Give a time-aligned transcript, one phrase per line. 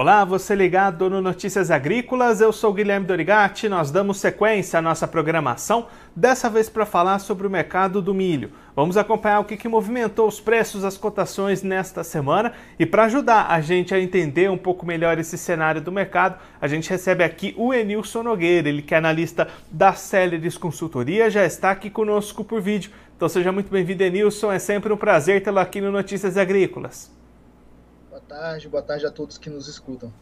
[0.00, 3.68] Olá, você ligado no Notícias Agrícolas, eu sou Guilherme Dorigati.
[3.68, 8.52] Nós damos sequência à nossa programação, dessa vez para falar sobre o mercado do milho.
[8.76, 13.50] Vamos acompanhar o que, que movimentou os preços, as cotações nesta semana e para ajudar
[13.50, 17.52] a gente a entender um pouco melhor esse cenário do mercado, a gente recebe aqui
[17.56, 22.60] o Enilson Nogueira, ele que é analista da Celeris Consultoria, já está aqui conosco por
[22.60, 22.92] vídeo.
[23.16, 27.17] Então seja muito bem-vindo, Enilson, é sempre um prazer tê-lo aqui no Notícias Agrícolas
[28.28, 30.12] tarde, boa tarde a todos que nos escutam.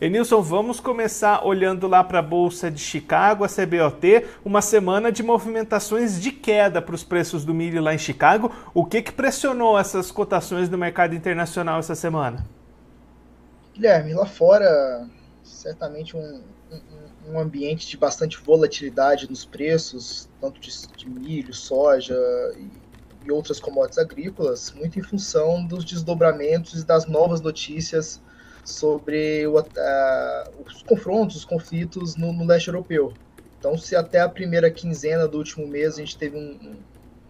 [0.00, 5.22] Enilson, vamos começar olhando lá para a Bolsa de Chicago, a CBOT, uma semana de
[5.22, 8.54] movimentações de queda para os preços do milho lá em Chicago.
[8.72, 12.46] O que, que pressionou essas cotações do mercado internacional essa semana?
[13.74, 15.06] Guilherme, lá fora,
[15.42, 16.40] certamente um,
[16.70, 22.16] um, um ambiente de bastante volatilidade nos preços, tanto de, de milho, soja
[22.56, 22.89] e
[23.24, 28.20] e outras commodities agrícolas, muito em função dos desdobramentos e das novas notícias
[28.64, 29.64] sobre o, uh,
[30.64, 33.12] os confrontos, os conflitos no, no, leste europeu.
[33.58, 36.76] Então, se até a primeira quinzena do último mês a gente teve um,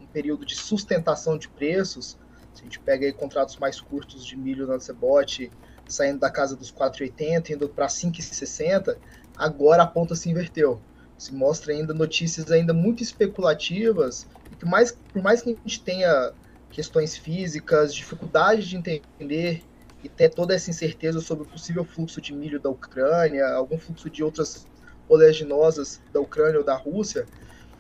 [0.01, 2.17] um, período de sustentação de preços,
[2.55, 5.51] se a gente pega aí contratos mais curtos de milho na Cebote,
[5.89, 8.97] saindo da casa dos 4,80, indo para 5,60,
[9.37, 10.81] agora a ponta se inverteu.
[11.21, 14.27] Se mostra ainda notícias ainda muito especulativas
[14.59, 16.33] por mais, por mais que a gente tenha
[16.71, 19.63] questões físicas, dificuldade de entender
[20.03, 24.09] e ter toda essa incerteza sobre o possível fluxo de milho da Ucrânia, algum fluxo
[24.09, 24.67] de outras
[25.09, 27.27] oleaginosas da Ucrânia ou da Rússia,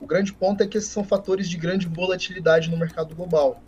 [0.00, 3.62] o grande ponto é que esses são fatores de grande volatilidade no mercado global.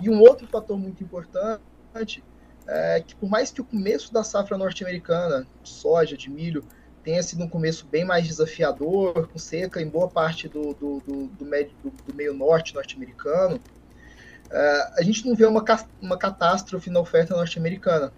[0.00, 2.22] E um outro fator muito importante
[2.66, 6.64] é que, por mais que o começo da safra norte-americana, soja, de milho,
[7.08, 11.26] tenha sido um começo bem mais desafiador, com seca em boa parte do, do, do,
[11.28, 15.64] do, médio, do, do meio norte norte-americano, uh, a gente não vê uma,
[16.02, 18.12] uma catástrofe na oferta norte-americana.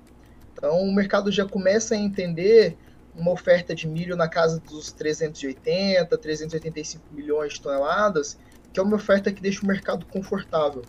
[0.52, 2.76] Então, o mercado já começa a entender
[3.14, 8.36] uma oferta de milho na casa dos 380, 385 milhões de toneladas,
[8.72, 10.82] que é uma oferta que deixa o mercado confortável.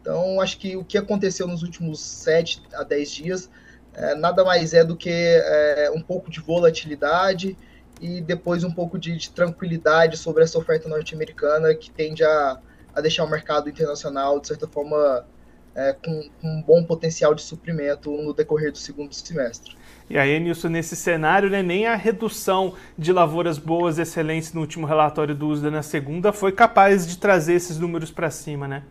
[0.00, 3.50] Então, acho que o que aconteceu nos últimos 7 a 10 dias
[3.94, 7.56] é, nada mais é do que é, um pouco de volatilidade
[8.00, 12.58] e depois um pouco de, de tranquilidade sobre essa oferta norte-americana que tende a,
[12.94, 15.26] a, deixar o mercado internacional, de certa forma,
[15.74, 19.76] é, com, com, um bom potencial de suprimento no decorrer do segundo semestre.
[20.08, 24.62] E aí, Nilson, nesse cenário, né, nem a redução de lavouras boas e excelentes no
[24.62, 28.82] último relatório do USDA na segunda foi capaz de trazer esses números para cima, né?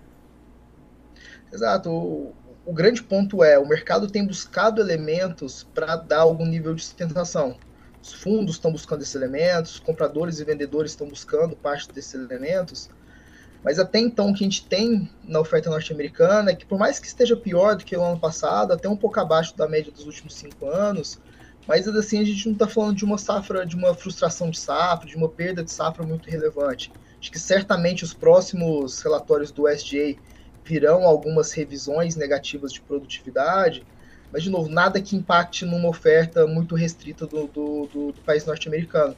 [1.51, 2.33] Exato o
[2.71, 7.57] grande ponto é, o mercado tem buscado elementos para dar algum nível de sustentação.
[8.01, 12.89] Os fundos estão buscando esses elementos, os compradores e vendedores estão buscando parte desses elementos,
[13.63, 16.99] mas até então o que a gente tem na oferta norte-americana é que por mais
[16.99, 20.05] que esteja pior do que o ano passado, até um pouco abaixo da média dos
[20.05, 21.19] últimos cinco anos,
[21.67, 25.07] mas assim a gente não está falando de uma safra, de uma frustração de safra,
[25.07, 26.91] de uma perda de safra muito relevante.
[27.19, 30.15] Acho que certamente os próximos relatórios do SGA
[30.63, 33.85] virão algumas revisões negativas de produtividade,
[34.31, 38.45] mas, de novo, nada que impacte numa oferta muito restrita do, do, do, do país
[38.45, 39.15] norte-americano.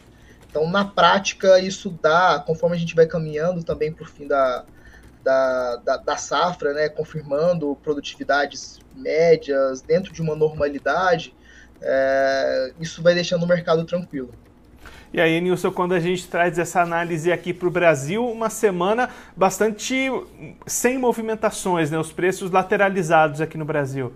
[0.49, 4.65] Então, na prática, isso dá, conforme a gente vai caminhando também para o fim da,
[5.23, 11.35] da, da, da, safra, né, confirmando produtividades médias dentro de uma normalidade,
[11.81, 14.33] é, isso vai deixando o mercado tranquilo.
[15.13, 19.07] E aí, Nilson, quando a gente traz essa análise aqui para o Brasil, uma semana
[19.37, 20.09] bastante
[20.65, 21.99] sem movimentações, né?
[21.99, 24.11] Os preços lateralizados aqui no Brasil.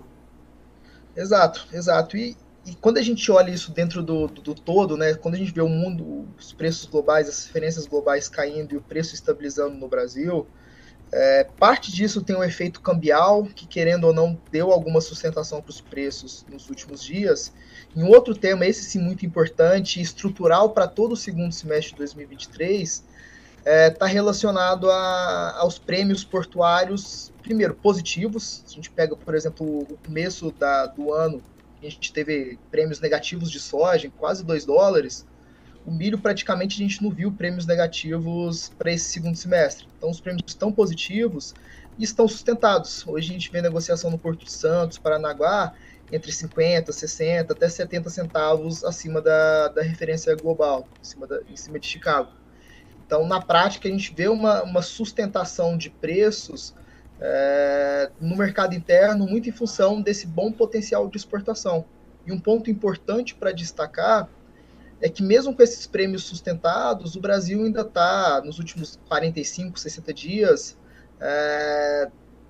[1.16, 2.18] Exato, exato.
[2.18, 2.35] E,
[2.66, 5.13] e quando a gente olha isso dentro do, do, do, todo, né?
[5.13, 8.81] Quando a gente vê o mundo, os preços globais, as referências globais caindo e o
[8.81, 10.47] preço estabilizando no Brasil,
[11.12, 15.69] é, parte disso tem um efeito cambial, que querendo ou não deu alguma sustentação para
[15.69, 17.53] os preços nos últimos dias.
[17.95, 21.97] E um outro tema, esse sim muito importante, estrutural para todo o segundo semestre de
[22.00, 23.06] 2023, está
[23.66, 28.64] é, tá relacionado a, aos prêmios portuários, primeiro, positivos.
[28.66, 31.41] Se a gente pega, por exemplo, o começo da, do ano,
[31.82, 35.26] a gente teve prêmios negativos de soja, quase 2 dólares
[35.87, 39.87] o milho praticamente a gente não viu prêmios negativos para esse segundo semestre.
[39.97, 41.55] Então os prêmios estão positivos
[41.97, 43.07] e estão sustentados.
[43.07, 45.73] Hoje a gente vê negociação no Porto de Santos, Paranaguá,
[46.11, 51.55] entre 50, 60 até 70 centavos acima da, da referência global, em cima, da, em
[51.55, 52.31] cima de Chicago.
[53.05, 56.75] Então, na prática, a gente vê uma, uma sustentação de preços
[57.22, 61.85] é, no mercado interno muito em função desse bom potencial de exportação.
[62.25, 64.28] E um ponto importante para destacar
[65.02, 70.14] é que mesmo com esses prêmios sustentados, o Brasil ainda está, nos últimos 45, 60
[70.14, 70.78] dias,
[71.20, 72.09] é,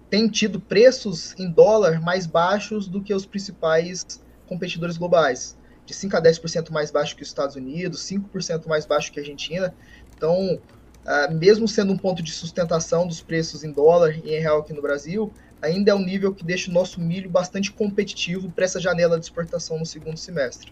[0.09, 4.05] tem tido preços em dólar mais baixos do que os principais
[4.47, 9.11] competidores globais, de 5 a 10% mais baixo que os Estados Unidos, 5% mais baixo
[9.11, 9.73] que a Argentina.
[10.15, 14.59] Então, uh, mesmo sendo um ponto de sustentação dos preços em dólar e em real
[14.59, 18.63] aqui no Brasil, ainda é um nível que deixa o nosso milho bastante competitivo para
[18.63, 20.71] essa janela de exportação no segundo semestre.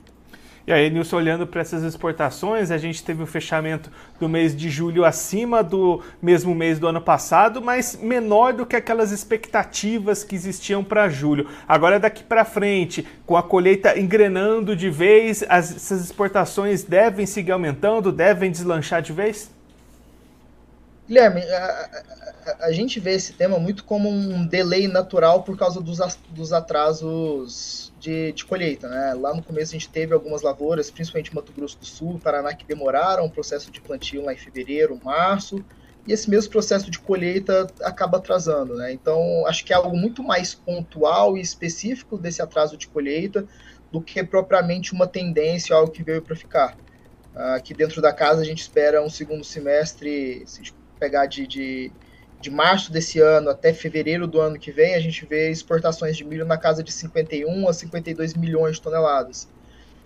[0.68, 4.68] E aí, Nilson, olhando para essas exportações, a gente teve o fechamento do mês de
[4.68, 10.34] julho acima do mesmo mês do ano passado, mas menor do que aquelas expectativas que
[10.34, 11.48] existiam para julho.
[11.68, 17.52] Agora, daqui para frente, com a colheita engrenando de vez, as, essas exportações devem seguir
[17.52, 19.52] aumentando, devem deslanchar de vez?
[21.08, 21.90] Guilherme, a,
[22.48, 26.00] a, a, gente vê esse tema muito como um delay natural por causa dos,
[26.32, 28.88] dos atrasos de, de, colheita.
[28.88, 29.14] Né?
[29.16, 32.66] Lá no começo a gente teve algumas lavouras, principalmente Mato Grosso do Sul, Paraná, que
[32.66, 35.64] demoraram o processo de plantio lá em fevereiro, março,
[36.08, 38.76] e esse mesmo processo de colheita acaba atrasando.
[38.76, 38.94] Né?
[38.94, 43.46] Então, acho que é algo muito mais pontual e específico desse atraso de colheita
[43.92, 46.78] do que propriamente uma tendência, algo que veio para ficar.
[47.34, 50.62] Aqui dentro da casa a gente espera um segundo semestre, se
[51.00, 51.92] pegar de, de,
[52.42, 56.24] de março desse ano até fevereiro do ano que vem, a gente vê exportações de
[56.24, 59.48] milho na casa de 51 a 52 milhões de toneladas.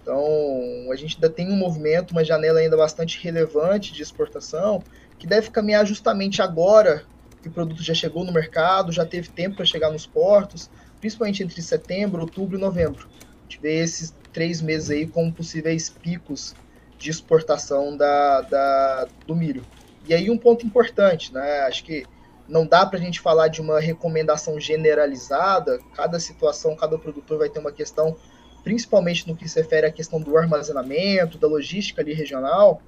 [0.01, 4.81] Então, a gente ainda tem um movimento, uma janela ainda bastante relevante de exportação,
[5.17, 7.03] que deve caminhar justamente agora
[7.41, 11.43] que o produto já chegou no mercado, já teve tempo para chegar nos portos, principalmente
[11.43, 13.07] entre setembro, outubro e novembro.
[13.21, 16.55] A gente vê esses três meses aí como possíveis picos
[16.97, 19.63] de exportação da, da, do milho.
[20.07, 21.61] E aí um ponto importante, né?
[21.61, 22.05] Acho que
[22.49, 25.79] não dá para a gente falar de uma recomendação generalizada.
[25.93, 28.17] Cada situação, cada produtor vai ter uma questão,
[28.63, 32.81] principalmente no que se refere à questão do armazenamento, da logística ali regional.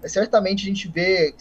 [0.00, 1.34] Mas certamente a gente vê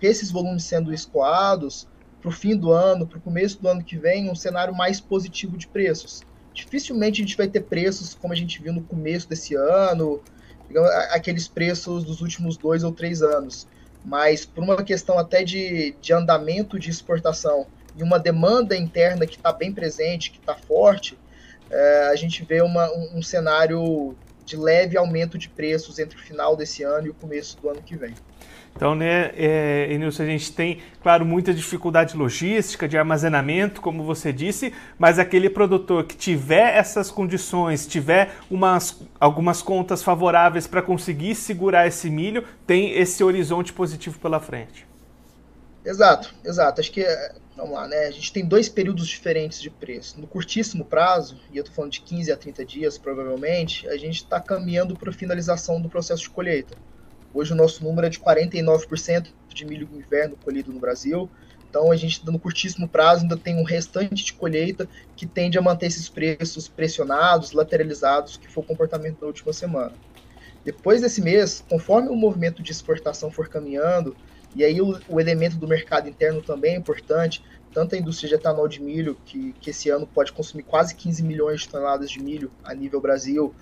[0.00, 1.86] que esses volumes sendo escoados
[2.20, 5.00] para o fim do ano, para o começo do ano que vem, um cenário mais
[5.00, 6.22] positivo de preços.
[6.52, 10.20] Dificilmente a gente vai ter preços como a gente viu no começo desse ano,
[11.10, 13.68] aqueles preços dos últimos dois ou três anos
[14.08, 19.36] mas por uma questão até de, de andamento de exportação e uma demanda interna que
[19.36, 21.18] está bem presente, que está forte,
[21.70, 24.16] é, a gente vê uma, um, um cenário
[24.48, 27.82] de leve aumento de preços entre o final desse ano e o começo do ano
[27.82, 28.14] que vem.
[28.74, 34.32] Então, né, é, Enilson, a gente tem, claro, muita dificuldade logística, de armazenamento, como você
[34.32, 41.34] disse, mas aquele produtor que tiver essas condições, tiver umas, algumas contas favoráveis para conseguir
[41.34, 44.87] segurar esse milho, tem esse horizonte positivo pela frente.
[45.88, 46.82] Exato, exato.
[46.82, 47.02] Acho que,
[47.56, 50.20] vamos lá, né, a gente tem dois períodos diferentes de preço.
[50.20, 54.16] No curtíssimo prazo, e eu estou falando de 15 a 30 dias, provavelmente, a gente
[54.16, 56.76] está caminhando para a finalização do processo de colheita.
[57.32, 61.30] Hoje o nosso número é de 49% de milho inverno colhido no Brasil.
[61.70, 64.86] Então a gente, no curtíssimo prazo, ainda tem um restante de colheita
[65.16, 69.98] que tende a manter esses preços pressionados, lateralizados, que foi o comportamento da última semana.
[70.62, 74.18] Depois desse mês, conforme o movimento de exportação for caminhando,
[74.54, 77.42] e aí o, o elemento do mercado interno também é importante,
[77.72, 81.22] tanto a indústria de etanol de milho, que, que esse ano pode consumir quase 15
[81.22, 83.54] milhões de toneladas de milho a nível Brasil,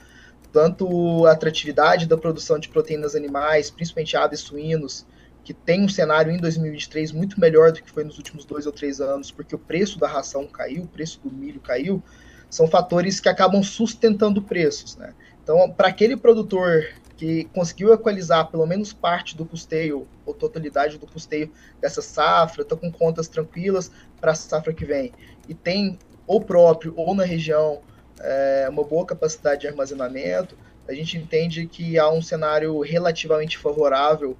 [0.53, 5.06] tanto a atratividade da produção de proteínas animais, principalmente aves suínos,
[5.44, 8.73] que tem um cenário em 2023 muito melhor do que foi nos últimos dois ou
[8.73, 12.03] três anos, porque o preço da ração caiu, o preço do milho caiu,
[12.51, 14.96] são fatores que acabam sustentando preços.
[14.96, 15.15] Né?
[15.43, 21.06] Então, para aquele produtor que conseguiu equalizar pelo menos parte do custeio, ou totalidade do
[21.06, 25.13] custeio dessa safra, está com contas tranquilas para a safra que vem,
[25.49, 27.81] e tem ou próprio ou na região
[28.20, 30.56] é, uma boa capacidade de armazenamento,
[30.89, 34.37] a gente entende que há um cenário relativamente favorável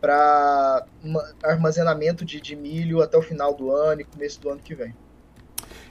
[0.00, 0.86] para
[1.42, 4.94] armazenamento de, de milho até o final do ano e começo do ano que vem.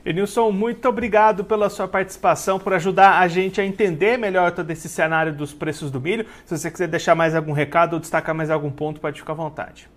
[0.07, 4.87] Enilson, muito obrigado pela sua participação, por ajudar a gente a entender melhor todo esse
[4.87, 6.25] cenário dos preços do milho.
[6.45, 9.35] Se você quiser deixar mais algum recado ou destacar mais algum ponto, pode ficar à
[9.35, 9.89] vontade.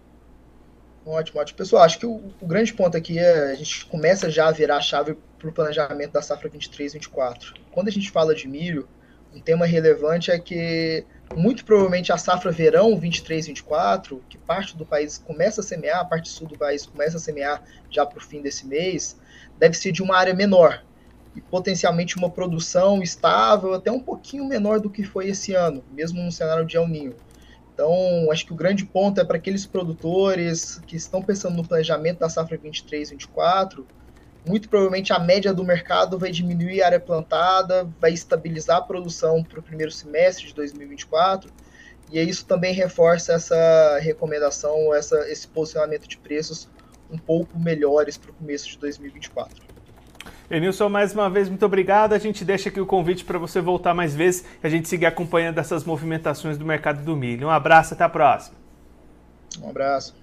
[1.06, 1.56] Ótimo, ótimo.
[1.56, 4.78] Pessoal, acho que o, o, grande ponto aqui é a gente começa já a virar
[4.78, 7.54] a chave para o planejamento da safra 23-24.
[7.70, 8.88] Quando a gente fala de milho,
[9.32, 11.04] um tema relevante é que
[11.36, 16.28] muito provavelmente a safra verão 23-24, que parte do país começa a semear, a parte
[16.28, 19.16] sul do país começa a semear já para o fim desse mês,
[19.60, 20.82] deve ser de uma área menor
[21.36, 26.20] e potencialmente uma produção estável, até um pouquinho menor do que foi esse ano, mesmo
[26.20, 27.14] no cenário de El Ninho.
[27.72, 27.92] Então,
[28.32, 32.28] acho que o grande ponto é para aqueles produtores que estão pensando no planejamento da
[32.28, 33.84] safra 23-24,
[34.46, 39.44] muito provavelmente a média do mercado vai diminuir a área plantada, vai estabilizar a produção
[39.44, 41.50] para o primeiro semestre de 2024,
[42.10, 46.68] e isso também reforça essa recomendação, essa, esse posicionamento de preços
[47.12, 49.70] um pouco melhores para o começo de 2024.
[50.50, 52.12] Enilson, mais uma vez, muito obrigado.
[52.12, 55.06] A gente deixa aqui o convite para você voltar mais vezes e a gente seguir
[55.06, 57.46] acompanhando essas movimentações do mercado do milho.
[57.46, 58.56] Um abraço, até a próxima.
[59.62, 60.14] Um abraço.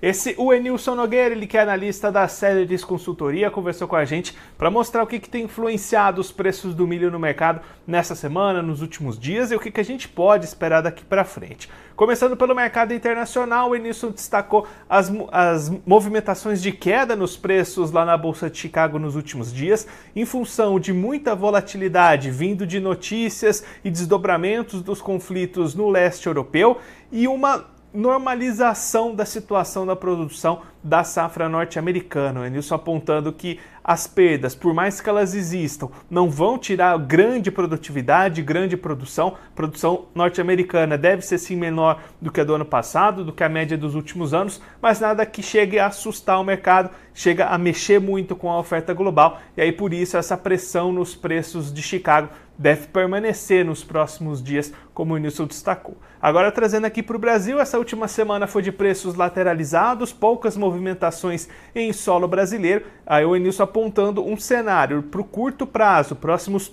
[0.00, 4.36] Esse o Enilson Nogueira, ele que é analista da Celeris Consultoria, conversou com a gente
[4.58, 8.60] para mostrar o que, que, tem influenciado os preços do milho no mercado nessa semana,
[8.60, 11.68] nos últimos dias e o que, que a gente pode esperar daqui para frente.
[11.94, 18.04] Começando pelo mercado internacional, o Enilson destacou as, as movimentações de queda nos preços lá
[18.04, 23.64] na Bolsa de Chicago nos últimos dias, em função de muita volatilidade vindo de notícias
[23.82, 26.78] e desdobramentos dos conflitos no leste europeu
[27.10, 32.40] e uma normalização da situação da produção da safra norte-americana.
[32.40, 37.50] O Enilson apontando que as perdas, por mais que elas existam, não vão tirar grande
[37.50, 39.36] produtividade, grande produção.
[39.52, 43.44] A produção norte-americana deve ser sim menor do que a do ano passado, do que
[43.44, 47.56] a média dos últimos anos, mas nada que chegue a assustar o mercado, chega a
[47.56, 51.82] mexer muito com a oferta global, e aí por isso essa pressão nos preços de
[51.82, 52.28] Chicago
[52.58, 55.96] deve permanecer nos próximos dias, como o Nilson destacou.
[56.20, 61.48] Agora, trazendo aqui para o Brasil, essa última semana foi de preços lateralizados, poucas movimentações
[61.74, 62.86] em solo brasileiro.
[63.06, 66.72] Aí o Nilson apontando um cenário para o curto prazo, próximos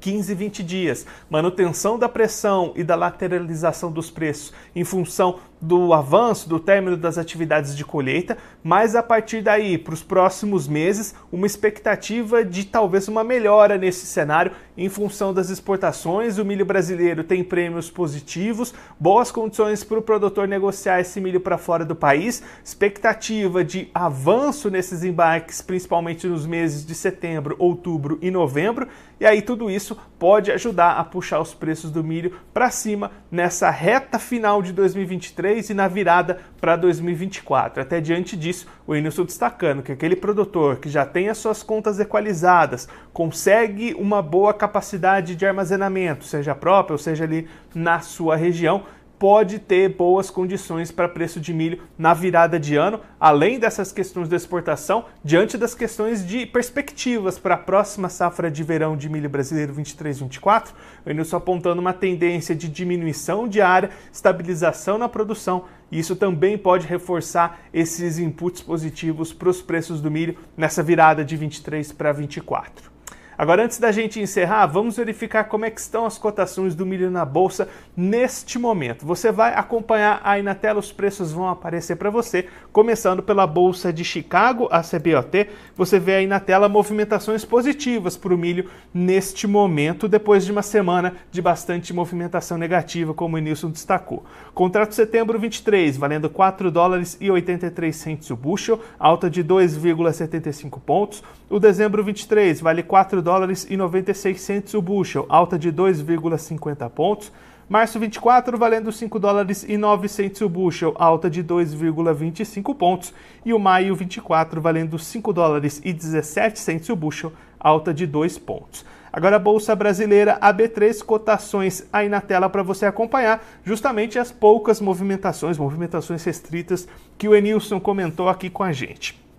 [0.00, 1.06] 15, 20 dias.
[1.28, 7.18] Manutenção da pressão e da lateralização dos preços em função do avanço, do término das
[7.18, 13.08] atividades de colheita, mas a partir daí, para os próximos meses, uma expectativa de talvez
[13.08, 16.38] uma melhora nesse cenário em função das exportações.
[16.38, 21.58] O milho brasileiro tem prêmios positivos, boas condições para o produtor negociar esse milho para
[21.58, 28.30] fora do país, expectativa de avanço nesses embarques, principalmente nos meses de setembro, outubro e
[28.30, 28.88] novembro,
[29.18, 33.70] e aí tudo isso pode ajudar a puxar os preços do milho para cima nessa
[33.70, 37.82] reta final de 2023 2023 e na virada para 2024.
[37.82, 41.98] Até diante disso, o Inilson destacando que aquele produtor que já tem as suas contas
[41.98, 48.84] equalizadas, consegue uma boa capacidade de armazenamento, seja própria ou seja ali na sua região,
[49.20, 54.30] pode ter boas condições para preço de milho na virada de ano, além dessas questões
[54.30, 59.28] de exportação, diante das questões de perspectivas para a próxima safra de verão de milho
[59.28, 60.68] brasileiro 23-24,
[61.04, 66.56] o Enilson apontando uma tendência de diminuição de área, estabilização na produção, e isso também
[66.56, 72.10] pode reforçar esses inputs positivos para os preços do milho nessa virada de 23 para
[72.10, 72.99] 24.
[73.40, 77.10] Agora, antes da gente encerrar, vamos verificar como é que estão as cotações do milho
[77.10, 79.06] na bolsa neste momento.
[79.06, 83.90] Você vai acompanhar aí na tela, os preços vão aparecer para você, começando pela bolsa
[83.90, 85.48] de Chicago, a CBOT.
[85.74, 90.60] Você vê aí na tela movimentações positivas para o milho neste momento, depois de uma
[90.60, 94.22] semana de bastante movimentação negativa, como o Nilson destacou.
[94.52, 101.22] Contrato setembro 23, valendo 4 dólares e 83 centos o bushel, alta de 2,75 pontos.
[101.48, 103.29] O dezembro 23 vale 4 dólares
[103.68, 107.32] e 96 centos o bushel, alta de 2,50 pontos.
[107.68, 113.14] Março 24 valendo 5 dólares e 9 centos o bushel, alta de 2,25 pontos.
[113.44, 118.38] E o maio 24 valendo 5 dólares e 17 centos o bushel, alta de 2
[118.38, 118.84] pontos.
[119.12, 124.80] Agora a Bolsa Brasileira AB3 cotações aí na tela para você acompanhar justamente as poucas
[124.80, 129.29] movimentações, movimentações restritas que o Enilson comentou aqui com a gente.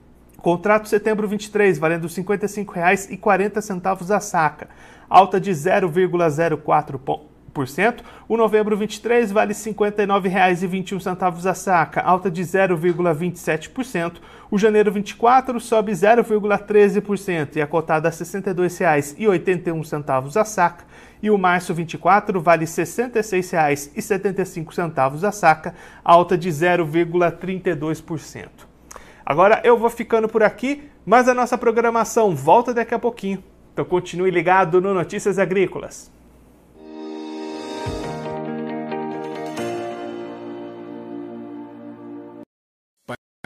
[0.41, 4.69] Contrato setembro 23, valendo R$ 55,40 a saca,
[5.07, 8.01] alta de 0,04%.
[8.27, 14.13] O novembro 23 vale R$ 59,21 a saca, alta de 0,27%.
[14.49, 20.85] O janeiro 24 sobe 0,13% e a cotada a R$ 62,81 a saca.
[21.21, 28.70] E o março 24 vale R$ 66,75 a saca, alta de 0,32%.
[29.31, 33.41] Agora eu vou ficando por aqui, mas a nossa programação volta daqui a pouquinho.
[33.71, 36.11] Então continue ligado no Notícias Agrícolas.